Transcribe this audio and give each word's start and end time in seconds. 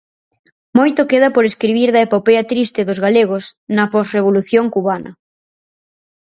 Moito 0.77 1.07
queda 1.11 1.29
por 1.35 1.43
escribir 1.45 1.89
da 1.91 2.03
epopea 2.07 2.43
triste 2.51 2.81
dos 2.87 2.99
galegos 3.05 3.43
na 3.75 3.85
posrevolución 3.93 4.65
cubana. 4.75 5.11